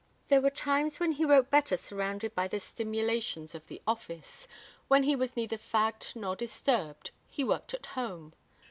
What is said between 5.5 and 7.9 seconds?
fagged nor disturbed he worked at